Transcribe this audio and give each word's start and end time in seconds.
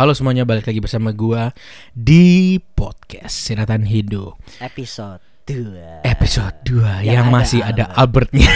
Halo 0.00 0.16
semuanya, 0.16 0.48
balik 0.48 0.64
lagi 0.64 0.80
bersama 0.80 1.12
gua 1.12 1.52
di 1.92 2.56
podcast 2.56 3.36
Siratan 3.36 3.84
Hidup 3.84 4.32
episode 4.56 5.20
2 5.44 6.08
episode 6.08 6.56
2 6.64 7.04
Yang 7.04 7.20
yang, 7.20 7.28
ada 7.28 7.36
masih 7.36 7.60
ada 7.60 7.84
Albertnya. 7.92 8.48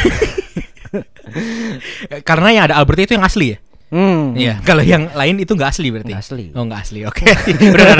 Karena 2.33 2.49
yang 2.49 2.65
ada 2.73 2.81
Albert 2.81 2.97
itu 3.05 3.21
yang 3.21 3.29
asli 3.29 3.53
ya? 3.53 3.59
Hmm. 3.93 4.33
Iya, 4.33 4.65
kalau 4.65 4.89
yang 4.89 5.13
lain 5.13 5.37
itu 5.37 5.53
nggak 5.53 5.69
asli 5.69 5.93
berarti. 5.93 6.17
Nggak 6.17 6.25
asli. 6.25 6.45
Oh, 6.57 6.65
nggak 6.65 6.81
asli. 6.81 7.01
Oke. 7.05 7.29
Udah. 7.77 7.93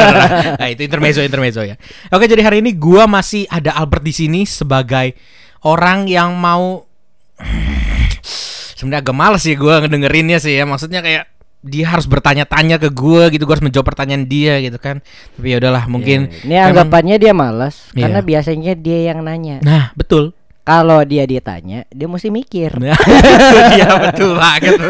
Nah, 0.57 0.69
itu 0.73 0.81
intermezzo 0.89 1.21
intermezzo 1.21 1.61
ya. 1.69 1.77
Oke, 2.17 2.25
jadi 2.25 2.41
hari 2.41 2.65
ini 2.65 2.73
gua 2.73 3.05
masih 3.05 3.45
ada 3.53 3.77
Albert 3.77 4.09
di 4.09 4.17
sini 4.17 4.49
sebagai 4.49 5.21
orang 5.69 6.09
yang 6.09 6.33
mau 6.33 6.89
sebenarnya 8.81 9.05
agak 9.05 9.13
males 9.13 9.45
sih 9.45 9.53
gua 9.53 9.85
ngedengerinnya 9.85 10.41
sih 10.41 10.57
ya. 10.57 10.65
Maksudnya 10.65 11.05
kayak 11.05 11.34
dia 11.65 11.89
harus 11.89 12.05
bertanya-tanya 12.05 12.77
ke 12.77 12.93
gua 12.93 13.33
gitu, 13.33 13.43
gua 13.43 13.57
harus 13.57 13.65
menjawab 13.65 13.89
pertanyaan 13.89 14.25
dia 14.25 14.61
gitu 14.61 14.77
kan. 14.77 15.01
Tapi 15.35 15.49
ya 15.49 15.57
udahlah, 15.57 15.89
mungkin 15.89 16.29
Iya, 16.29 16.45
Ini 16.45 16.53
memang- 16.53 16.69
anggapannya 16.71 17.17
dia 17.17 17.33
malas 17.33 17.89
Iya. 17.91 18.05
karena 18.05 18.21
biasanya 18.21 18.73
dia 18.77 18.99
yang 19.09 19.19
nanya. 19.21 19.65
Nah, 19.65 19.91
betul. 19.97 20.37
Kalau 20.61 21.05
dia 21.05 21.25
ditanya, 21.25 21.85
dia 21.89 22.05
mesti 22.05 22.29
mikir. 22.29 22.73
Nah, 22.77 22.97
Iya 23.77 23.89
betul 24.03 24.33
banget. 24.35 24.81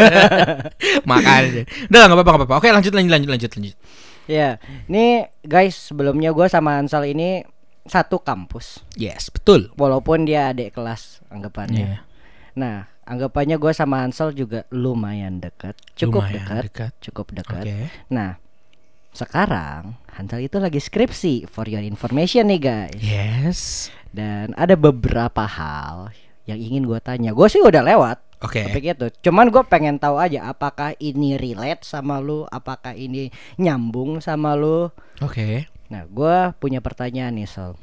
Makanya. 1.10 1.62
Udah 1.88 1.98
nggak 2.00 2.12
apa-apa, 2.12 2.30
nggak 2.30 2.40
apa-apa. 2.42 2.54
Oke, 2.58 2.68
lanjut 2.70 2.92
lanjut 2.92 3.10
lanjut 3.10 3.30
lanjut 3.30 3.50
lanjut. 3.52 3.76
Ya, 4.24 4.56
ini 4.86 5.06
guys 5.42 5.76
sebelumnya 5.76 6.30
gua 6.30 6.46
sama 6.46 6.78
Ansal 6.78 7.04
ini 7.06 7.44
satu 7.84 8.16
kampus, 8.16 8.80
Yes, 8.94 9.28
betul. 9.28 9.68
walaupun 9.74 10.24
dia 10.24 10.48
adik 10.48 10.72
kelas 10.72 11.20
anggapannya. 11.28 11.84
Iya. 11.84 11.98
Nah, 12.54 12.86
anggapannya 13.04 13.58
gua 13.58 13.74
sama 13.74 14.02
Ansal 14.06 14.30
juga 14.32 14.64
lumayan 14.70 15.42
dekat, 15.42 15.74
cukup 15.98 16.26
Lumayan 16.26 16.38
dekat, 16.38 16.62
dekat. 16.70 16.92
cukup 17.02 17.26
dekat. 17.34 17.64
Oke. 17.66 17.78
Nah, 18.10 18.38
sekarang 19.14 19.94
Hansal 20.10 20.42
itu 20.42 20.58
lagi 20.58 20.82
skripsi 20.82 21.46
for 21.46 21.70
your 21.70 21.82
information 21.82 22.50
nih 22.50 22.60
guys. 22.62 22.98
Yes. 22.98 23.60
Dan 24.14 24.54
ada 24.58 24.74
beberapa 24.74 25.46
hal 25.46 26.10
yang 26.46 26.58
ingin 26.58 26.86
gue 26.86 26.98
tanya. 27.02 27.30
Gue 27.34 27.46
sih 27.50 27.62
udah 27.62 27.82
lewat 27.82 28.18
Oke. 28.42 28.62
topik 28.66 28.94
itu. 28.94 29.06
Cuman 29.26 29.50
gue 29.50 29.62
pengen 29.66 29.98
tahu 29.98 30.18
aja 30.18 30.50
apakah 30.50 30.94
ini 30.98 31.38
relate 31.38 31.82
sama 31.82 32.18
lu, 32.22 32.46
apakah 32.50 32.94
ini 32.94 33.30
nyambung 33.58 34.22
sama 34.22 34.54
lu. 34.54 34.90
Oke. 35.22 35.66
Nah, 35.90 36.06
gue 36.06 36.36
punya 36.58 36.82
pertanyaan 36.82 37.34
nih 37.38 37.46
Sol. 37.46 37.74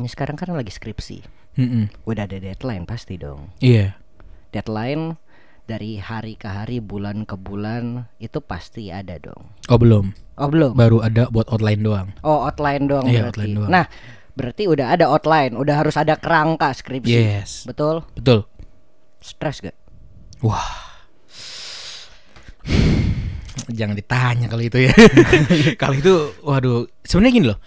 Ini 0.00 0.08
sekarang 0.08 0.40
kan 0.40 0.52
lagi 0.52 0.72
skripsi. 0.72 1.39
Mm-mm. 1.58 1.90
Udah 2.06 2.24
ada 2.28 2.38
deadline 2.38 2.86
pasti 2.86 3.18
dong. 3.18 3.50
Iya. 3.58 3.98
Deadline 4.50 5.18
dari 5.66 6.02
hari 6.02 6.34
ke 6.34 6.50
hari, 6.50 6.82
bulan 6.82 7.22
ke 7.22 7.38
bulan 7.38 8.10
itu 8.18 8.42
pasti 8.42 8.90
ada 8.90 9.18
dong. 9.22 9.54
Oh 9.70 9.78
belum. 9.78 10.10
Oh 10.38 10.50
belum. 10.50 10.74
Baru 10.74 10.98
ada 10.98 11.30
buat 11.30 11.46
outline 11.50 11.82
doang. 11.82 12.08
Oh 12.26 12.42
outline 12.46 12.90
doang 12.90 13.06
Iya, 13.06 13.30
berarti. 13.30 13.38
outline 13.46 13.54
doang. 13.54 13.70
Nah, 13.70 13.84
berarti 14.34 14.62
udah 14.66 14.86
ada 14.94 15.06
outline, 15.10 15.54
udah 15.54 15.74
harus 15.78 15.94
ada 15.94 16.18
kerangka 16.18 16.74
skripsi. 16.74 17.10
Yes. 17.14 17.50
Betul? 17.66 18.02
Betul. 18.18 18.46
Stres 19.22 19.62
gak? 19.62 19.76
Wah. 20.42 20.90
Jangan 23.70 23.94
ditanya 23.94 24.46
kalau 24.50 24.62
itu 24.64 24.90
ya. 24.90 24.92
kalau 25.80 25.94
itu 25.94 26.14
waduh, 26.42 26.88
sebenarnya 27.06 27.34
gini 27.34 27.46
loh. 27.46 27.60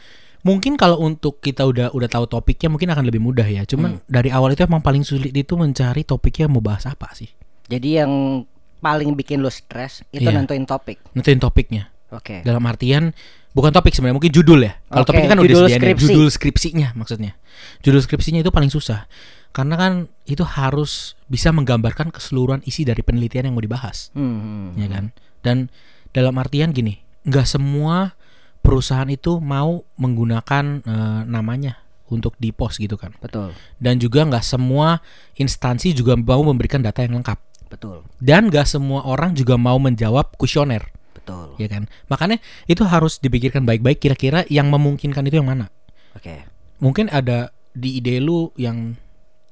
Mungkin 0.44 0.76
kalau 0.76 1.00
untuk 1.00 1.40
kita 1.40 1.64
udah 1.64 1.88
udah 1.90 2.08
tahu 2.08 2.28
topiknya 2.28 2.68
mungkin 2.68 2.92
akan 2.92 3.04
lebih 3.04 3.20
mudah 3.20 3.48
ya. 3.48 3.64
Cuman 3.64 4.04
dari 4.06 4.28
awal 4.28 4.52
itu 4.52 4.62
emang 4.62 4.84
paling 4.84 5.02
sulit 5.02 5.32
itu 5.32 5.56
mencari 5.56 6.04
topiknya 6.04 6.46
mau 6.46 6.60
bahas 6.60 6.84
apa 6.84 7.16
sih. 7.16 7.32
Jadi 7.66 7.96
yang 7.96 8.44
paling 8.78 9.16
bikin 9.16 9.40
lo 9.40 9.48
stres 9.48 10.04
itu 10.12 10.20
Iya. 10.22 10.36
nentuin 10.36 10.68
topik. 10.68 11.00
Nentuin 11.16 11.40
topiknya. 11.40 11.88
Oke. 12.12 12.44
Dalam 12.44 12.60
artian 12.64 13.16
bukan 13.52 13.72
topik 13.72 13.96
sebenarnya 13.96 14.20
mungkin 14.20 14.32
judul 14.32 14.60
ya. 14.62 14.76
Kalau 14.86 15.02
Oke, 15.02 15.10
topiknya 15.10 15.30
kan 15.30 15.40
udah 15.40 15.48
judul 15.48 15.64
disediain 15.64 15.80
ya. 15.80 15.88
skripsi. 15.88 16.04
judul 16.06 16.28
skripsinya 16.30 16.88
maksudnya. 16.94 17.32
Judul 17.80 18.02
skripsinya 18.04 18.40
itu 18.42 18.52
paling 18.52 18.68
susah. 18.68 19.08
Karena 19.50 19.78
kan 19.78 19.94
itu 20.26 20.44
harus 20.44 21.14
bisa 21.24 21.54
menggambarkan 21.54 22.12
keseluruhan 22.12 22.60
isi 22.66 22.84
dari 22.84 23.00
penelitian 23.00 23.48
yang 23.48 23.56
mau 23.56 23.62
dibahas, 23.62 24.10
Hmm, 24.12 24.28
hmm. 24.28 24.68
ya 24.76 24.88
kan? 24.90 25.06
Dan 25.40 25.70
dalam 26.10 26.36
artian 26.36 26.74
gini, 26.74 27.00
nggak 27.24 27.46
semua 27.46 28.18
perusahaan 28.64 29.08
itu 29.12 29.38
mau 29.44 29.84
menggunakan 30.00 30.66
eh, 30.82 31.22
namanya 31.28 31.84
untuk 32.10 32.34
di 32.40 32.50
post 32.56 32.80
gitu 32.80 32.96
kan. 32.96 33.12
Betul, 33.20 33.52
Dan 33.82 33.98
juga 34.00 34.24
nggak 34.24 34.46
semua 34.46 35.02
instansi 35.36 35.92
juga 35.92 36.14
mau 36.16 36.42
memberikan 36.46 36.80
data 36.80 37.04
yang 37.04 37.20
lengkap. 37.20 37.40
betul, 37.74 38.06
Dan 38.22 38.54
nggak 38.54 38.70
semua 38.70 39.02
orang 39.04 39.34
juga 39.34 39.58
mau 39.58 39.82
menjawab 39.82 40.38
kuesioner 40.38 40.94
betul. 41.24 41.56
ya 41.56 41.68
kan 41.72 41.88
makanya 42.12 42.38
itu 42.68 42.84
harus 42.84 43.18
dipikirkan 43.18 43.64
baik-baik 43.64 44.04
kira-kira 44.04 44.44
yang 44.52 44.68
memungkinkan 44.68 45.24
itu 45.24 45.40
yang 45.40 45.48
mana 45.48 45.72
Oke. 46.14 46.44
mungkin 46.84 47.08
ada 47.08 47.50
di 47.74 47.98
ide 47.98 48.20
lu 48.20 48.52
yang 48.60 49.00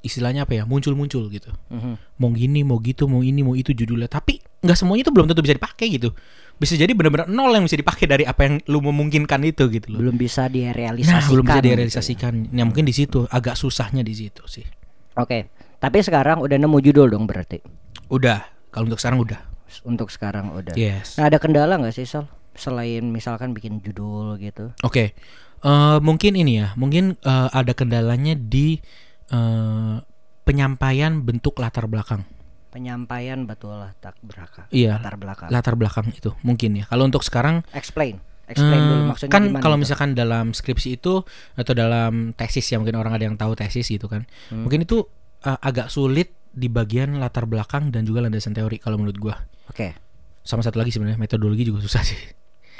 istilahnya 0.02 0.44
apa 0.44 0.54
ya 0.54 0.64
muncul-muncul 0.64 1.26
gitu 1.28 1.50
Mhm. 1.70 2.18
mau 2.18 2.30
gini 2.30 2.62
mau 2.62 2.78
gitu 2.78 3.06
mau 3.06 3.22
ini 3.22 3.40
mau 3.40 3.54
itu 3.54 3.72
judulnya 3.72 4.06
tapi 4.06 4.38
nggak 4.60 4.74
semuanya 4.74 5.06
itu 5.06 5.12
belum 5.12 5.26
tentu 5.26 5.42
bisa 5.42 5.54
dipakai 5.54 5.88
gitu 5.92 6.10
bisa 6.56 6.74
jadi 6.74 6.90
benar-benar 6.92 7.26
nol 7.26 7.50
yang 7.52 7.64
bisa 7.64 7.74
dipakai 7.74 8.06
dari 8.06 8.24
apa 8.24 8.42
yang 8.44 8.56
lu 8.66 8.82
memungkinkan 8.84 9.42
itu 9.44 9.66
gitu 9.68 9.88
loh 9.90 10.00
Belum 10.00 10.14
bisa 10.16 10.46
direalisasikan. 10.46 11.16
nah 11.16 11.24
belum 11.24 11.44
bisa 11.44 11.52
gitu 11.52 11.58
ya. 11.58 11.66
direalisasikan 11.68 12.34
nah 12.50 12.64
mungkin 12.64 12.84
di 12.84 12.94
situ 12.94 13.26
agak 13.28 13.56
susahnya 13.56 14.02
di 14.02 14.14
situ 14.14 14.42
sih 14.46 14.66
Oke. 15.14 15.52
Tapi 15.76 15.98
sekarang 16.00 16.40
udah 16.40 16.56
nemu 16.56 16.78
judul 16.80 17.10
dong 17.10 17.26
berarti. 17.26 17.60
udah 18.08 18.42
kalau 18.70 18.86
untuk 18.86 18.98
sekarang 18.98 19.20
udah 19.20 19.42
Untuk 19.82 20.08
sekarang 20.08 20.52
udah. 20.52 20.72
yes 20.74 21.16
Nah, 21.16 21.26
ada 21.26 21.36
kendala 21.36 21.76
nggak 21.76 21.92
sih 21.92 22.04
Sol? 22.04 22.30
Selain 22.54 23.02
misalkan 23.04 23.52
bikin 23.52 23.80
judul 23.80 24.36
gitu. 24.38 24.72
Oke, 24.82 25.14
Eh, 25.62 25.98
mungkin 26.00 26.34
ini 26.34 26.58
ya, 26.58 26.74
mungkin 26.74 27.14
eh, 27.18 27.50
ada 27.52 27.72
kendalanya 27.72 28.34
di 28.34 28.82
eh, 29.31 29.96
penyampaian 30.44 31.24
bentuk 31.24 31.58
latar 31.58 31.88
belakang. 31.88 32.28
Penyampaian 32.72 33.44
betul 33.44 33.75
lah 33.75 33.92
tak 34.00 34.16
beraka. 34.24 34.64
Iya, 34.72 34.96
Latar 34.96 35.16
belakang. 35.19 35.47
latar 35.52 35.75
belakang 35.75 36.08
itu 36.16 36.31
mungkin 36.40 36.80
ya. 36.80 36.86
Kalau 36.88 37.03
untuk 37.03 37.19
sekarang, 37.19 37.68
Explain. 37.75 38.20
Explain 38.47 38.80
eh, 38.80 38.88
dulu 38.88 39.02
maksudnya 39.12 39.31
kan 39.31 39.44
kalau 39.59 39.75
itu? 39.75 39.84
misalkan 39.88 40.12
dalam 40.12 40.52
skripsi 40.52 41.00
itu 41.00 41.24
atau 41.56 41.72
dalam 41.72 42.31
tesis 42.31 42.68
ya 42.68 42.80
mungkin 42.80 42.96
orang 42.96 43.16
ada 43.16 43.24
yang 43.24 43.36
tahu 43.36 43.56
tesis 43.56 43.88
gitu 43.88 44.08
kan, 44.08 44.24
Hmm. 44.52 44.68
mungkin 44.68 44.84
itu 44.84 45.03
eh, 45.41 45.59
agak 45.59 45.88
sulit 45.88 46.31
di 46.52 46.68
bagian 46.68 47.16
latar 47.16 47.47
belakang 47.47 47.91
dan 47.91 48.03
juga 48.03 48.24
landasan 48.24 48.52
teori 48.52 48.75
kalau 48.75 49.00
menurut 49.00 49.20
gua. 49.20 49.36
Oke. 49.68 49.96
Sama 50.44 50.64
satu 50.64 50.80
lagi 50.80 50.91
sebenarnya 50.91 51.16
metodologi 51.16 51.64
juga 51.64 51.80
susah 51.80 52.03
sih. 52.03 52.20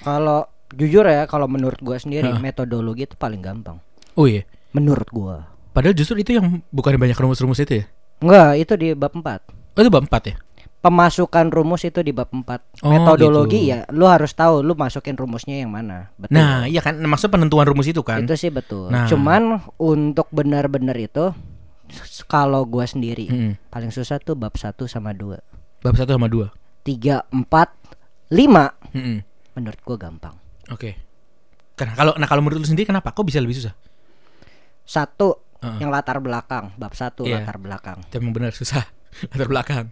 Kalau 0.01 0.44
jujur 0.72 1.03
ya, 1.03 1.23
kalau 1.23 1.47
menurut 1.47 1.79
gua 1.79 1.95
sendiri 1.95 2.31
Heeh. 2.31 2.40
metodologi 2.40 3.06
itu 3.06 3.16
paling 3.16 3.40
gampang. 3.40 3.79
Oh 4.16 4.28
iya, 4.28 4.44
Menurut 4.72 5.07
gua. 5.07 5.51
Padahal 5.72 5.96
justru 5.96 6.20
itu 6.20 6.36
yang 6.38 6.59
bukan 6.70 6.96
banyak 6.96 7.18
rumus-rumus 7.18 7.59
itu 7.59 7.84
ya. 7.84 7.86
Enggak, 8.22 8.52
itu 8.59 8.74
di 8.78 8.88
bab 8.94 9.14
4. 9.18 9.78
Oh 9.78 9.82
itu 9.82 9.90
bab 9.90 10.06
4 10.06 10.30
ya? 10.32 10.36
Pemasukan 10.82 11.54
rumus 11.54 11.86
itu 11.86 12.02
di 12.02 12.09
bab 12.09 12.30
4. 12.34 12.82
Oh, 12.82 12.90
Metodologi 12.90 13.70
gitu. 13.70 13.72
ya, 13.74 13.80
lu 13.94 14.09
harus 14.09 14.34
tahu 14.34 14.66
lu 14.66 14.74
masukin 14.74 15.14
rumusnya 15.14 15.62
yang 15.62 15.70
mana. 15.70 16.09
Betul. 16.18 16.34
Nah, 16.38 16.66
iya 16.66 16.82
kan, 16.82 16.98
maksud 16.98 17.30
penentuan 17.30 17.70
rumus 17.70 17.86
itu 17.86 18.02
kan. 18.02 18.26
itu 18.26 18.34
sih 18.34 18.50
betul. 18.50 18.90
Nah. 18.90 19.06
Cuman 19.06 19.62
untuk 19.78 20.26
benar-benar 20.34 20.98
itu 20.98 21.34
kalau 22.26 22.64
gua 22.64 22.88
sendiri 22.88 23.28
Mm-mm. 23.28 23.53
paling 23.68 23.92
susah 23.92 24.18
tuh 24.18 24.34
bab 24.34 24.58
1 24.58 24.74
sama 24.90 25.14
2. 25.14 25.38
Bab 25.86 25.96
1 25.98 26.08
sama 26.08 26.26
2. 26.32 26.50
3 26.82 27.30
4 27.30 28.32
5 28.32 28.96
Mm-mm. 28.98 29.18
menurut 29.53 29.80
gua 29.86 29.98
gampang. 30.00 30.36
Oke. 30.72 30.98
Karena 31.76 31.94
kalau 31.94 32.14
nah 32.18 32.26
kalau 32.26 32.42
menurut 32.42 32.62
lu 32.62 32.68
sendiri 32.70 32.90
kenapa? 32.90 33.14
Kok 33.14 33.26
bisa 33.28 33.38
lebih 33.42 33.58
susah? 33.58 33.74
Satu 34.82 35.50
Heeh. 35.61 35.77
yang 35.77 35.94
latar 35.94 36.17
belakang, 36.17 36.73
bab 36.75 36.93
1 36.93 37.22
Iya. 37.23 37.46
latar 37.46 37.61
belakang. 37.61 38.02
Emang 38.09 38.34
benar 38.34 38.49
susah. 38.52 38.81
Latar 39.34 39.47
belakang. 39.47 39.85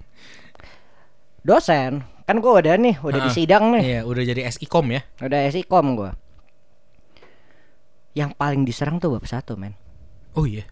Dosen, 1.46 2.02
kan 2.26 2.38
gua 2.42 2.60
udah 2.60 2.76
nih, 2.76 2.98
udah 3.00 3.20
di 3.22 3.30
Heeh. 3.30 3.38
sidang 3.38 3.64
nih. 3.78 3.84
Iya, 3.86 4.00
udah 4.04 4.24
jadi 4.26 4.42
SIKOM 4.50 4.86
ya. 4.92 5.02
Udah 5.22 5.40
SIKOM 5.48 5.88
gua. 5.94 6.12
Yang 8.12 8.32
paling 8.36 8.62
diserang 8.66 8.98
tuh 8.98 9.14
bab 9.14 9.24
1, 9.24 9.56
men. 9.56 9.78
Oh 10.34 10.44
iya. 10.44 10.66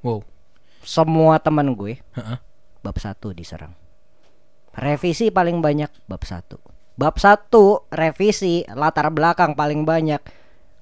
Wow. 0.00 0.22
Semua 0.86 1.42
teman 1.42 1.74
gue 1.74 1.98
Heeh. 1.98 2.38
bab 2.80 2.96
1 2.96 3.34
diserang. 3.34 3.74
Revisi 4.70 5.34
paling 5.34 5.58
banyak 5.58 5.90
bab 6.06 6.22
1. 6.22 6.56
Bab 6.94 7.16
1 7.18 7.50
revisi 7.90 8.62
latar 8.70 9.10
belakang 9.10 9.58
paling 9.58 9.82
banyak 9.82 10.22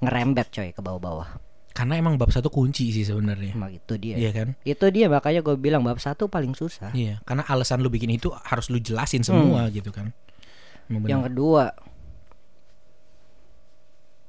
ngerembet 0.04 0.52
coy 0.52 0.70
ke 0.70 0.80
bawah-bawah. 0.84 1.40
Karena 1.74 1.98
emang 1.98 2.14
bab 2.14 2.30
satu 2.30 2.48
kunci 2.48 2.94
sih 2.94 3.02
sebenarnya. 3.02 3.50
Emang 3.50 3.74
itu 3.74 3.98
dia. 3.98 4.14
Iya 4.14 4.30
kan? 4.30 4.48
Itu 4.62 4.86
dia 4.94 5.10
makanya 5.10 5.42
gue 5.42 5.58
bilang 5.58 5.82
bab 5.82 5.98
1 5.98 6.14
paling 6.30 6.54
susah. 6.54 6.94
Iya, 6.94 7.18
karena 7.26 7.42
alasan 7.50 7.82
lu 7.82 7.90
bikin 7.90 8.14
itu 8.14 8.30
harus 8.30 8.70
lu 8.70 8.78
jelasin 8.78 9.26
semua 9.26 9.66
gitu 9.74 9.90
kan. 9.90 10.14
Yang 10.86 11.34
kedua 11.34 11.74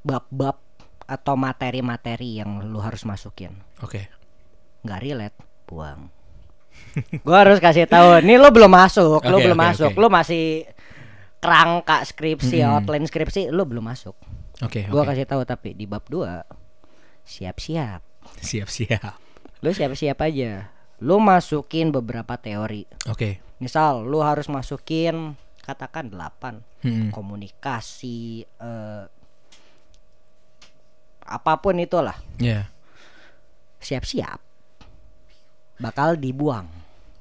bab-bab 0.02 0.58
atau 1.06 1.34
materi-materi 1.38 2.42
yang 2.42 2.66
lu 2.66 2.82
harus 2.82 3.06
masukin. 3.06 3.54
Oke. 3.82 4.10
nggak 4.82 5.02
relate, 5.02 5.38
buang. 5.66 6.14
gua 7.26 7.42
harus 7.42 7.58
kasih 7.58 7.90
tahu, 7.90 8.22
nih 8.22 8.38
lu 8.38 8.50
belum 8.54 8.70
masuk, 8.70 9.18
lu 9.26 9.38
Oke, 9.38 9.46
belum 9.50 9.58
oke, 9.58 9.66
masuk, 9.66 9.90
oke. 9.90 9.98
lu 9.98 10.08
masih 10.14 10.44
kerangka 11.42 12.06
skripsi, 12.06 12.62
Mm-mm. 12.62 12.70
outline 12.70 13.06
skripsi 13.06 13.50
lu 13.50 13.66
belum 13.66 13.82
masuk. 13.82 14.14
Oke, 14.62 14.86
Gua 14.86 15.02
oke. 15.02 15.10
kasih 15.14 15.26
tahu 15.26 15.42
tapi 15.42 15.74
di 15.74 15.90
bab 15.90 16.06
2 16.06 16.65
siap-siap. 17.26 18.02
Siap-siap. 18.42 19.14
Lu 19.66 19.74
siap-siap 19.74 20.18
aja. 20.22 20.70
Lu 21.04 21.20
masukin 21.20 21.92
beberapa 21.92 22.38
teori. 22.40 22.86
Oke. 23.10 23.42
Misal 23.60 24.06
lu 24.06 24.22
harus 24.22 24.48
masukin 24.48 25.36
katakan 25.66 26.14
8 26.14 26.86
Mm-mm. 26.86 27.10
komunikasi 27.10 28.46
eh, 28.46 29.04
apa 31.26 31.54
pun 31.58 31.82
itulah. 31.82 32.16
Ya. 32.38 32.70
Siap-siap. 33.82 34.40
Bakal 35.82 36.22
dibuang 36.22 36.70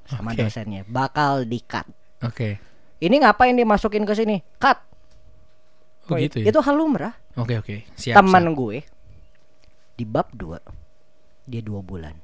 sama 0.05 0.37
Oke. 0.37 0.45
dosennya, 0.47 0.85
bakal 0.87 1.49
di-cut. 1.49 1.89
Oke. 2.23 2.61
Ini 3.01 3.25
ngapain 3.25 3.57
dimasukin 3.57 4.07
ke 4.07 4.15
sini? 4.15 4.39
Cut. 4.61 4.79
Oh 6.13 6.21
gitu 6.21 6.45
ya. 6.45 6.53
Itu 6.53 6.61
hal 6.61 6.77
lumrah. 6.77 7.17
Oke, 7.41 7.57
oke. 7.59 7.89
Siap. 7.97 8.21
Teman 8.21 8.53
siap. 8.53 8.57
gue 8.61 8.79
di 9.95 10.05
bab 10.07 10.31
2 10.35 10.85
dia 11.45 11.61
dua 11.61 11.85
bulan. 11.85 12.17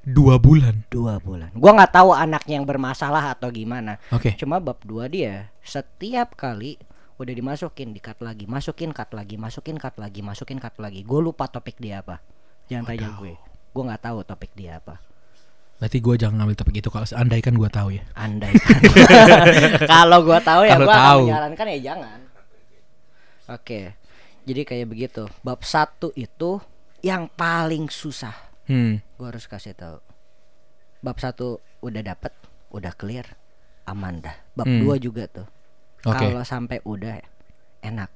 dua 0.00 0.40
bulan. 0.40 0.86
Dua 0.88 1.20
bulan. 1.20 1.50
Gua 1.52 1.76
nggak 1.76 1.92
tahu 1.92 2.16
anaknya 2.16 2.56
yang 2.56 2.64
bermasalah 2.64 3.36
atau 3.36 3.52
gimana. 3.52 4.00
Oke. 4.14 4.32
Cuma 4.38 4.62
bab 4.62 4.80
2 4.86 5.10
dia 5.12 5.52
setiap 5.60 6.38
kali 6.38 6.80
udah 7.20 7.34
dimasukin 7.36 7.92
di 7.92 8.00
cut 8.00 8.16
lagi, 8.24 8.48
masukin 8.48 8.96
cut 8.96 9.12
lagi, 9.12 9.36
masukin 9.36 9.76
cut 9.76 9.92
lagi, 10.00 10.24
masukin 10.24 10.56
cut 10.56 10.72
lagi. 10.80 11.04
Gue 11.04 11.20
lupa 11.20 11.50
topik 11.52 11.76
dia 11.76 12.00
apa. 12.00 12.22
Jangan 12.72 12.88
tanya 12.88 13.08
gue. 13.20 13.36
Gue 13.76 13.82
nggak 13.84 14.02
tahu 14.08 14.18
topik 14.24 14.56
dia 14.56 14.80
apa. 14.80 14.96
Berarti 15.76 15.98
gue 16.00 16.14
jangan 16.16 16.34
ngambil 16.40 16.56
topik 16.56 16.76
itu 16.80 16.88
kalau 16.88 17.04
andaikan 17.12 17.54
gue 17.60 17.68
tahu 17.68 17.88
ya. 17.92 18.02
Andai 18.16 18.56
kan. 18.56 18.80
kalau 19.92 20.18
gua 20.24 20.40
tahu 20.40 20.62
ya 20.64 20.76
tahu. 20.80 20.88
akan 20.88 21.16
menyarankan 21.28 21.66
ya 21.76 21.78
jangan. 21.92 22.18
Oke. 23.52 23.80
Jadi 24.48 24.60
kayak 24.64 24.86
begitu. 24.88 25.28
Bab 25.44 25.60
satu 25.60 26.12
itu 26.16 26.60
yang 27.00 27.28
paling 27.32 27.88
susah. 27.88 28.34
Hmm. 28.68 29.00
Gua 29.16 29.34
harus 29.34 29.44
kasih 29.44 29.74
tahu. 29.74 29.98
Bab 31.00 31.16
satu 31.16 31.58
udah 31.80 32.04
dapet, 32.04 32.32
udah 32.70 32.92
clear, 32.92 33.24
aman 33.88 34.20
dah. 34.20 34.36
Bab 34.52 34.68
Hmm. 34.68 34.84
dua 34.84 35.00
juga 35.00 35.24
tuh. 35.26 35.48
Oke. 36.04 36.28
Kalau 36.28 36.44
sampai 36.44 36.80
udah 36.84 37.20
enak. 37.80 38.10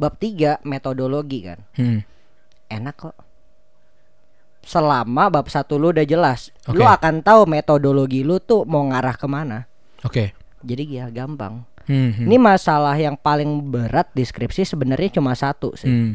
Bab 0.00 0.16
tiga 0.16 0.60
metodologi 0.64 1.44
kan. 1.44 1.60
Hmm. 1.76 2.00
Enak 2.70 2.96
kok. 2.96 3.16
Selama 4.60 5.32
bab 5.32 5.48
satu 5.48 5.80
lu 5.80 5.88
udah 5.88 6.04
jelas, 6.04 6.52
lu 6.68 6.84
Oke. 6.84 6.94
akan 7.00 7.24
tahu 7.24 7.48
metodologi 7.48 8.20
lu 8.20 8.36
tuh 8.38 8.68
mau 8.68 8.84
ngarah 8.84 9.16
ke 9.16 9.24
mana. 9.24 9.64
Oke. 10.04 10.36
Jadi 10.60 11.00
ya 11.00 11.08
gampang. 11.08 11.64
Hmm. 11.88 12.12
hmm. 12.12 12.28
Ini 12.28 12.36
masalah 12.36 12.94
yang 13.00 13.16
paling 13.16 13.72
berat 13.72 14.12
di 14.12 14.22
skripsi 14.22 14.68
sebenarnya 14.68 15.16
cuma 15.16 15.32
satu 15.32 15.72
sih. 15.74 15.88
Hmm. 15.88 16.12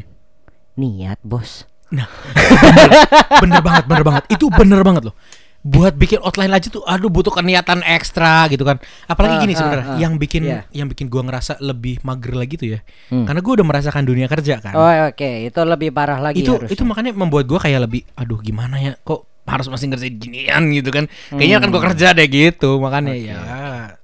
Niat, 0.78 1.18
Bos. 1.26 1.66
Nah, 1.88 2.06
bener, 2.34 2.90
bener 3.42 3.60
banget, 3.60 3.84
bener 3.86 4.04
banget. 4.04 4.24
Itu 4.28 4.46
bener 4.48 4.82
banget 4.82 5.04
loh. 5.06 5.16
Buat 5.60 5.94
bikin 5.94 6.22
outline 6.22 6.50
aja 6.52 6.66
tuh, 6.66 6.82
aduh 6.82 7.06
butuh 7.06 7.30
keniatan 7.32 7.82
ekstra 7.82 8.46
gitu 8.46 8.62
kan. 8.62 8.78
Apalagi 9.04 9.34
Ah, 9.34 9.40
gini 9.40 9.52
ah, 9.52 9.58
sebenarnya, 9.58 9.86
ah. 9.86 9.98
yang 9.98 10.14
bikin 10.14 10.42
Iya. 10.42 10.62
yang 10.72 10.86
bikin 10.86 11.06
gua 11.06 11.22
ngerasa 11.22 11.58
lebih 11.58 11.98
mager 12.00 12.34
lagi 12.34 12.54
tuh 12.54 12.68
ya. 12.68 12.80
Hmm. 13.08 13.26
Karena 13.26 13.40
gua 13.40 13.52
udah 13.58 13.66
merasakan 13.66 14.02
dunia 14.02 14.26
kerja 14.26 14.58
kan. 14.58 14.72
Oh, 14.72 14.86
oke, 15.10 15.30
itu 15.44 15.60
lebih 15.60 15.90
parah 15.90 16.18
lagi 16.18 16.38
itu 16.38 16.54
harusnya. 16.54 16.70
itu 16.70 16.82
makanya 16.82 17.10
membuat 17.12 17.44
gua 17.44 17.58
kayak 17.58 17.82
lebih, 17.82 18.06
aduh 18.14 18.38
gimana 18.38 18.78
ya, 18.78 18.94
kok 18.96 19.26
harus 19.42 19.66
masih 19.66 19.86
ngerjain 19.88 20.14
ginian 20.16 20.62
gitu 20.70 20.90
kan. 20.90 21.10
Kayaknya 21.30 21.58
kan 21.58 21.68
gua 21.68 21.82
kerja 21.84 22.06
deh 22.12 22.26
gitu, 22.26 22.70
makanya 22.78 23.10
Hmm. 23.10 23.20
Oke. 23.20 23.26
ya. 23.26 23.38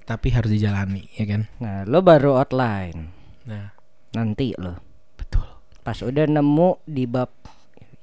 Tapi 0.03 0.27
harus 0.29 0.51
dijalani, 0.51 1.03
ya 1.15 1.25
kan. 1.25 1.41
Nah, 1.57 1.83
lo 1.85 1.99
baru 1.99 2.35
outline. 2.37 3.07
Nah, 3.43 3.71
Nanti 4.13 4.51
lo 4.53 4.83
betul. 5.15 5.47
pas 5.79 5.95
udah 5.97 6.27
nemu 6.29 6.83
di 6.85 7.03
bab 7.03 7.31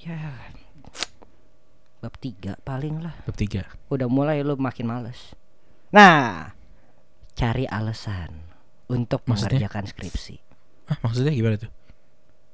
ya 0.01 0.17
bab 2.01 2.17
tiga 2.17 2.57
paling 2.65 3.05
lah. 3.05 3.13
Bab 3.29 3.37
tiga. 3.37 3.69
Udah 3.93 4.09
mulai 4.09 4.41
lo 4.41 4.57
makin 4.57 4.89
males. 4.89 5.37
Nah, 5.93 6.57
cari 7.37 7.69
alasan 7.69 8.33
untuk 8.89 9.21
Maksudnya? 9.29 9.61
mengerjakan 9.61 9.85
skripsi. 9.85 10.37
Ah, 10.89 10.99
maksudnya 11.05 11.37
gimana 11.37 11.61
tuh? 11.61 11.71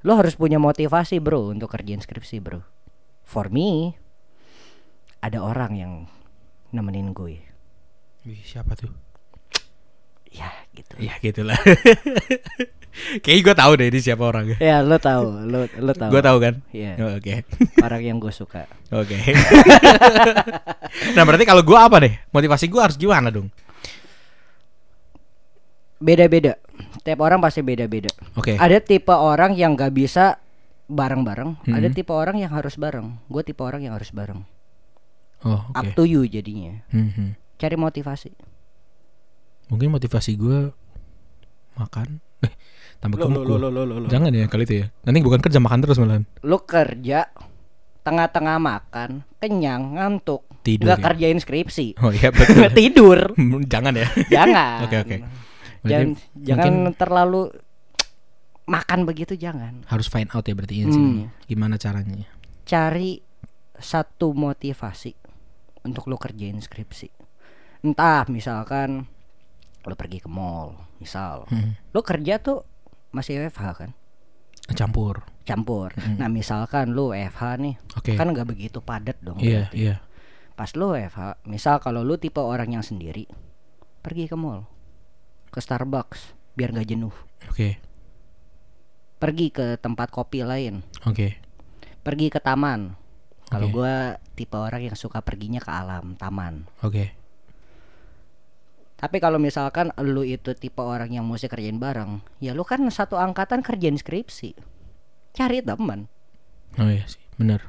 Lo 0.03 0.19
harus 0.19 0.35
punya 0.35 0.59
motivasi, 0.59 1.23
Bro, 1.23 1.55
untuk 1.55 1.71
kerjain 1.71 2.03
skripsi, 2.03 2.43
Bro. 2.43 2.63
For 3.27 3.49
me, 3.51 3.95
ada 5.23 5.43
orang 5.43 5.73
yang 5.79 5.93
nemenin 6.75 7.15
gue. 7.15 7.43
Wih, 8.27 8.43
siapa 8.43 8.75
tuh? 8.75 8.91
Ya, 10.31 10.51
gitu. 10.75 10.95
Ya 10.99 11.17
gitulah. 11.23 11.57
Kayaknya 13.21 13.43
gue 13.43 13.55
tahu 13.55 13.73
deh 13.77 13.87
ini 13.89 14.01
siapa 14.01 14.25
orangnya. 14.25 14.57
Ya, 14.57 14.81
lo 14.81 14.97
tahu, 14.97 15.27
lo 15.45 15.69
lo 15.69 15.93
tahu. 15.93 16.11
Gue 16.11 16.23
tahu 16.23 16.39
kan. 16.41 16.55
Iya, 16.71 16.93
Oh, 16.99 17.13
Oke. 17.17 17.45
orang 17.87 18.03
yang 18.03 18.17
gue 18.17 18.31
suka. 18.31 18.65
Oke. 18.89 19.17
nah 21.13 21.23
berarti 21.23 21.45
kalau 21.45 21.61
gue 21.61 21.77
apa 21.77 21.97
deh? 22.01 22.15
Motivasi 22.31 22.67
gue 22.67 22.81
harus 22.81 22.97
gimana 22.97 23.29
dong? 23.29 23.53
Beda-beda. 25.97 26.61
Tiap 27.01 27.21
orang 27.21 27.41
pasti 27.41 27.61
beda-beda. 27.61 28.13
Oke. 28.37 28.57
Ada 28.57 28.81
tipe 28.81 29.13
orang 29.13 29.57
yang 29.57 29.73
gak 29.75 29.93
bisa 29.93 30.41
bareng-bareng, 30.87 31.67
Hmm. 31.67 31.75
ada 31.75 31.89
tipe 31.91 32.13
orang 32.13 32.39
yang 32.39 32.53
harus 32.53 32.77
bareng. 32.77 33.19
Gue 33.27 33.43
tipe 33.43 33.59
orang 33.61 33.83
yang 33.83 33.93
harus 33.93 34.11
bareng. 34.11 34.45
Oh 35.43 35.61
oke. 35.67 35.75
Up 35.75 35.87
to 35.93 36.07
you 36.07 36.25
jadinya. 36.25 36.81
Hmm, 36.89 37.11
hmm. 37.11 37.31
Cari 37.57 37.77
motivasi. 37.77 38.31
Mungkin 39.67 39.91
motivasi 39.91 40.33
gue 40.33 40.71
makan. 41.75 42.23
Tambah 42.99 43.17
gemuk 43.19 43.43
gua. 43.43 43.59
lo, 43.63 43.83
lo. 43.83 44.07
Jangan 44.07 44.31
ya 44.31 44.47
kali 44.47 44.65
itu 44.65 44.75
ya. 44.81 44.87
Nanti 45.03 45.19
bukan 45.21 45.39
kerja 45.39 45.59
makan 45.59 45.79
terus 45.81 45.97
malahan. 45.97 46.25
Lu 46.41 46.59
kerja 46.61 47.29
tengah-tengah 48.01 48.57
makan, 48.57 49.11
kenyang, 49.37 49.95
ngantuk, 49.95 50.47
Tidur 50.63 50.87
nggak 50.87 50.99
ya? 50.99 51.05
kerjain 51.05 51.39
skripsi, 51.39 51.99
Oh 52.01 52.11
iya 52.11 52.31
betul. 52.31 52.71
tidur. 52.79 53.21
Hmm, 53.35 53.63
Jangan 53.65 53.93
ya. 53.95 54.07
jangan. 54.29 54.79
Oke, 54.87 54.97
oke. 54.99 55.17
Berarti 55.83 55.87
Jangan, 55.87 56.09
jangan 56.37 56.63
mungkin 56.65 56.75
terlalu 56.95 57.43
makan 58.67 59.01
begitu 59.05 59.35
jangan. 59.37 59.87
harus 59.87 60.07
find 60.07 60.31
out 60.33 60.43
ya 60.43 60.55
berarti 60.55 60.75
Hmm. 60.77 60.85
intinya. 60.85 61.27
Gimana 61.45 61.75
caranya? 61.77 62.27
Cari 62.63 63.23
satu 63.73 64.33
motivasi 64.33 65.15
untuk 65.83 66.07
lo 66.07 66.17
kerjain 66.17 66.57
skripsi. 66.57 67.11
Entah 67.83 68.27
misalkan 68.27 69.07
lo 69.83 69.95
pergi 69.95 70.19
ke 70.19 70.27
mall, 70.27 70.75
misal. 70.97 71.47
Hmm. 71.47 71.79
Lo 71.91 72.03
kerja 72.03 72.39
tuh 72.39 72.67
masih 73.17 73.41
WFH 73.41 73.65
kan? 73.75 73.91
Campur. 74.69 75.25
Campur. 75.43 75.95
Nah, 76.19 76.29
misalkan 76.29 76.93
lo 76.93 77.11
WFH 77.11 77.43
nih, 77.57 77.75
Hmm. 77.75 77.97
Oke. 77.97 78.13
kan 78.13 78.29
nggak 78.29 78.45
begitu 78.47 78.79
padat 78.81 79.17
dong. 79.21 79.39
Iya 79.39 79.67
berarti. 79.67 79.79
iya. 79.79 79.95
Pas 80.53 80.71
lo 80.73 80.93
WFH, 80.93 81.21
misal 81.45 81.79
kalau 81.79 82.01
lo 82.01 82.17
tipe 82.17 82.39
orang 82.39 82.69
yang 82.71 82.83
sendiri, 82.83 83.25
pergi 84.01 84.25
ke 84.25 84.35
mall, 84.35 84.67
ke 85.47 85.59
Starbucks, 85.59 86.35
biar 86.53 86.71
nggak 86.71 86.89
jenuh. 86.89 87.15
Oke 87.47 87.79
Pergi 89.17 89.49
ke 89.49 89.77
tempat 89.77 90.11
kopi 90.11 90.43
lain, 90.43 90.85
oke. 91.03 91.41
pergi 92.03 92.29
ke 92.29 92.37
taman. 92.37 92.93
Kalau 93.47 93.67
Oke. 93.67 93.75
gua 93.75 93.95
tipe 94.35 94.53
orang 94.53 94.83
yang 94.83 94.93
suka 94.95 95.23
perginya 95.23 95.57
ke 95.57 95.71
alam, 95.71 96.13
taman. 96.15 96.67
Oke. 96.83 97.15
Tapi 98.97 99.21
kalau 99.21 99.37
misalkan 99.37 99.93
lu 100.01 100.25
itu 100.25 100.57
tipe 100.57 100.81
orang 100.81 101.13
yang 101.13 101.29
mesti 101.29 101.53
kerjain 101.53 101.77
bareng, 101.77 102.25
ya 102.41 102.57
lu 102.57 102.65
kan 102.65 102.81
satu 102.89 103.21
angkatan 103.21 103.61
kerjain 103.61 104.01
skripsi. 104.01 104.57
Cari 105.37 105.61
teman. 105.61 106.09
Oh 106.81 106.89
iya 106.89 107.05
sih, 107.05 107.21
benar. 107.37 107.69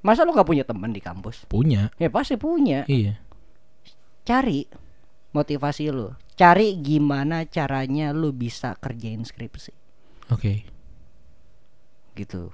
Masa 0.00 0.24
lu 0.24 0.32
gak 0.32 0.48
punya 0.48 0.64
teman 0.64 0.96
di 0.96 1.04
kampus? 1.04 1.44
Punya. 1.44 1.92
Ya 2.00 2.08
pasti 2.08 2.40
punya. 2.40 2.88
Iya. 2.88 3.20
Cari 4.24 4.64
motivasi 5.36 5.92
lu. 5.92 6.16
Cari 6.40 6.80
gimana 6.80 7.44
caranya 7.44 8.16
lu 8.16 8.32
bisa 8.32 8.72
kerjain 8.80 9.28
skripsi. 9.28 9.76
Oke. 10.32 10.64
Gitu. 12.16 12.48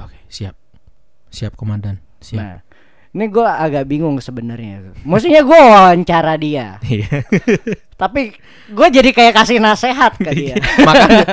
Oke, 0.00 0.16
siap. 0.32 0.56
Siap 1.28 1.60
komandan. 1.60 2.00
Siap. 2.24 2.40
Nah, 2.40 2.56
ini 3.16 3.32
gua 3.32 3.56
agak 3.56 3.88
bingung 3.88 4.20
sebenarnya. 4.20 4.92
Maksudnya 5.00 5.40
gua 5.40 5.56
wawancara 5.56 6.36
dia, 6.36 6.76
Iya. 6.84 7.24
tapi 7.96 8.36
gua 8.68 8.92
jadi 8.92 9.08
kayak 9.16 9.32
kasih 9.32 9.56
nasehat 9.56 10.20
ke 10.20 10.30
dia. 10.36 10.54
Makanya. 10.84 11.24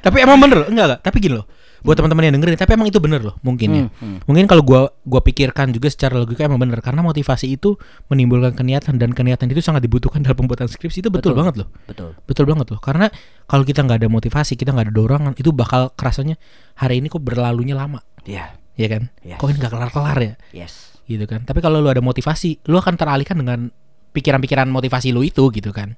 tapi 0.00 0.16
emang 0.24 0.40
bener 0.40 0.64
loh, 0.64 0.68
enggak 0.72 0.86
enggak. 0.88 1.00
Tapi 1.04 1.16
gini 1.20 1.36
loh. 1.36 1.46
Buat 1.82 1.98
teman-teman 1.98 2.30
yang 2.30 2.38
dengerin, 2.38 2.54
tapi 2.62 2.78
emang 2.78 2.86
itu 2.86 3.02
bener 3.02 3.26
loh, 3.26 3.34
mungkin 3.42 3.68
ya. 3.74 3.82
Hmm, 3.90 3.90
hmm. 3.98 4.18
Mungkin 4.30 4.46
kalau 4.46 4.62
gua 4.62 4.94
gua 5.02 5.18
pikirkan 5.18 5.74
juga 5.74 5.90
secara 5.90 6.14
logika 6.14 6.46
emang 6.46 6.62
bener 6.62 6.78
karena 6.78 7.02
motivasi 7.02 7.58
itu 7.58 7.74
menimbulkan 8.06 8.54
keniatan 8.54 9.02
dan 9.02 9.10
keniatan 9.10 9.50
itu 9.50 9.58
sangat 9.58 9.82
dibutuhkan 9.82 10.22
dalam 10.22 10.38
pembuatan 10.38 10.70
skripsi 10.70 11.02
itu 11.02 11.10
betul, 11.10 11.34
Betul. 11.34 11.42
banget 11.42 11.54
loh. 11.58 11.68
Betul. 11.90 12.10
Betul 12.22 12.44
banget 12.46 12.66
loh. 12.70 12.78
Karena 12.78 13.10
kalau 13.50 13.66
kita 13.66 13.82
nggak 13.82 13.98
ada 13.98 14.06
motivasi, 14.08 14.54
kita 14.54 14.70
nggak 14.70 14.88
ada 14.88 14.94
dorongan, 14.94 15.32
itu 15.34 15.50
bakal 15.50 15.90
kerasanya 15.98 16.38
hari 16.78 17.02
ini 17.02 17.10
kok 17.10 17.18
berlalunya 17.20 17.74
lama, 17.74 17.98
Ya, 18.22 18.54
ya 18.76 18.88
kan? 18.88 19.02
Yes. 19.24 19.38
Kok 19.38 19.48
ini 19.52 19.58
nggak 19.60 19.72
kelar-kelar 19.72 20.18
ya? 20.20 20.34
yes. 20.52 20.96
gitu 21.08 21.24
kan. 21.26 21.44
Tapi 21.44 21.60
kalau 21.60 21.82
lu 21.82 21.90
ada 21.90 22.00
motivasi, 22.00 22.62
lu 22.70 22.78
akan 22.78 22.94
teralihkan 22.96 23.36
dengan 23.36 23.68
pikiran-pikiran 24.12 24.68
motivasi 24.68 25.10
lu 25.10 25.24
itu 25.24 25.48
gitu 25.52 25.72
kan. 25.74 25.96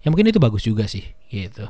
Ya 0.00 0.08
mungkin 0.08 0.30
itu 0.30 0.40
bagus 0.40 0.64
juga 0.64 0.88
sih 0.88 1.04
gitu. 1.28 1.68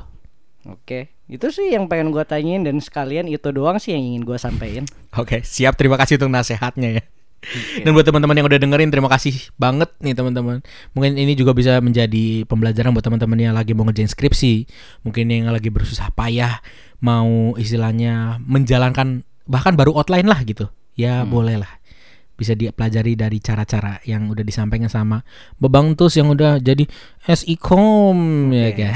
Oke, 0.69 1.09
itu 1.25 1.49
sih 1.49 1.73
yang 1.73 1.89
pengen 1.89 2.13
gua 2.13 2.21
tanyain 2.21 2.61
dan 2.61 2.77
sekalian 2.77 3.25
itu 3.25 3.49
doang 3.49 3.81
sih 3.81 3.97
yang 3.97 4.13
ingin 4.13 4.21
gua 4.21 4.37
sampaikan. 4.37 4.85
Oke, 5.21 5.41
siap. 5.41 5.73
Terima 5.73 5.97
kasih 5.97 6.21
untuk 6.21 6.29
nasehatnya 6.29 7.01
ya. 7.01 7.03
Dan 7.81 7.97
buat 7.97 8.05
teman-teman 8.05 8.37
yang 8.37 8.45
udah 8.45 8.59
dengerin 8.61 8.93
terima 8.93 9.09
kasih 9.09 9.33
banget 9.57 9.89
nih 9.97 10.13
teman-teman. 10.13 10.61
Mungkin 10.93 11.17
ini 11.17 11.33
juga 11.33 11.57
bisa 11.57 11.81
menjadi 11.81 12.45
pembelajaran 12.45 12.93
buat 12.93 13.01
teman-teman 13.01 13.41
yang 13.41 13.57
lagi 13.57 13.73
mau 13.73 13.89
ngerjain 13.89 14.05
skripsi, 14.05 14.69
mungkin 15.01 15.25
yang 15.33 15.49
lagi 15.49 15.73
bersusah 15.73 16.13
payah 16.13 16.61
mau 17.01 17.57
istilahnya 17.57 18.37
menjalankan 18.45 19.25
bahkan 19.51 19.75
baru 19.75 19.99
outline 19.99 20.25
lah 20.25 20.39
gitu. 20.47 20.71
Ya 20.95 21.27
boleh 21.27 21.59
lah. 21.59 21.71
Bisa 22.39 22.57
dipelajari 22.57 23.13
dari 23.13 23.37
cara-cara 23.37 24.01
yang 24.07 24.31
udah 24.31 24.41
disampaikan 24.41 24.89
sama 24.89 25.21
Bebang 25.61 25.93
Tus 25.93 26.17
yang 26.17 26.31
udah 26.33 26.57
jadi 26.57 26.87
SIKOM 27.27 28.49
ya 28.49 28.71
Oke. 28.71 28.77
kan. 28.81 28.95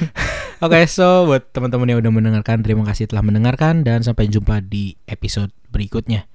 Oke, 0.64 0.86
so 0.86 1.26
buat 1.26 1.50
teman-teman 1.50 1.90
yang 1.90 1.98
udah 2.04 2.12
mendengarkan 2.12 2.62
terima 2.62 2.86
kasih 2.86 3.10
telah 3.10 3.26
mendengarkan 3.26 3.82
dan 3.82 4.06
sampai 4.06 4.30
jumpa 4.30 4.62
di 4.62 4.94
episode 5.10 5.50
berikutnya. 5.72 6.30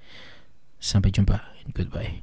Sampai 0.76 1.14
jumpa. 1.14 1.40
Goodbye. 1.72 2.20